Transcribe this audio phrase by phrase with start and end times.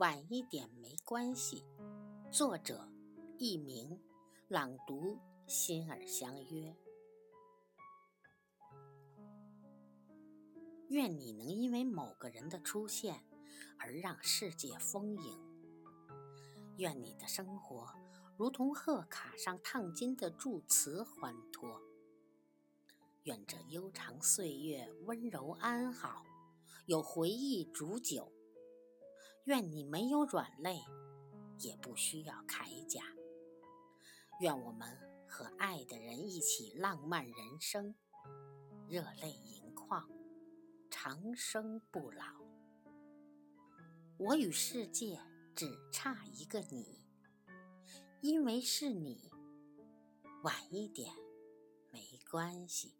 [0.00, 1.62] 晚一点没关系。
[2.30, 2.88] 作者：
[3.36, 4.00] 佚名，
[4.48, 6.74] 朗读：心儿相约。
[10.88, 13.22] 愿你能因为某个人的出现
[13.78, 15.38] 而让世界丰盈。
[16.78, 17.94] 愿你的生活
[18.38, 21.78] 如同贺卡上烫金的祝词欢脱。
[23.24, 26.24] 愿这悠长岁月温柔安好，
[26.86, 28.32] 有回忆煮酒。
[29.44, 30.84] 愿你没有软肋，
[31.58, 33.02] 也不需要铠甲。
[34.40, 37.94] 愿我们和爱的人一起浪漫人生，
[38.88, 40.08] 热泪盈眶，
[40.90, 42.24] 长生不老。
[44.18, 45.18] 我与世界
[45.54, 47.02] 只差一个你，
[48.20, 49.30] 因为是你，
[50.42, 51.14] 晚一点
[51.90, 52.94] 没关系。